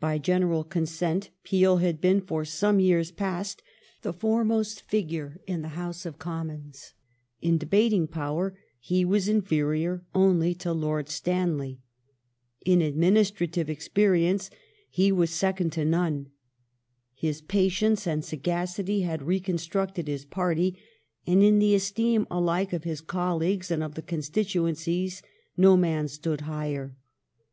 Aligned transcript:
By 0.00 0.18
general 0.18 0.64
consent 0.64 1.30
Peel 1.44 1.76
had 1.76 2.00
been, 2.00 2.20
for 2.20 2.44
some 2.44 2.80
years 2.80 3.12
past, 3.12 3.62
the 4.02 4.12
foremost 4.12 4.80
figure 4.82 5.40
in 5.46 5.62
the 5.62 5.78
House 5.78 6.04
of 6.04 6.18
Commons; 6.18 6.94
in 7.40 7.58
debating 7.58 8.08
power 8.08 8.58
he 8.80 9.04
was 9.04 9.28
inferior 9.28 10.04
only 10.16 10.52
to 10.56 10.72
Lord 10.72 11.08
Stanley; 11.08 11.80
in 12.66 12.82
administrative 12.82 13.70
ex 13.70 13.86
perience 13.86 14.50
he 14.90 15.12
was 15.12 15.30
second 15.30 15.70
to 15.74 15.84
none; 15.84 16.32
his 17.14 17.40
patience 17.40 18.04
and 18.04 18.24
sagacity 18.24 19.02
had 19.02 19.22
re 19.22 19.38
constructed 19.38 20.08
his 20.08 20.24
party, 20.24 20.76
and 21.24 21.40
in 21.40 21.60
the 21.60 21.76
esteem 21.76 22.26
alike 22.32 22.72
of 22.72 22.82
his 22.82 23.00
colleagues 23.00 23.70
and 23.70 23.84
of 23.84 23.94
the 23.94 24.02
constituencies 24.02 25.22
no 25.56 25.76
man 25.76 26.08
stood 26.08 26.40
higher. 26.40 26.96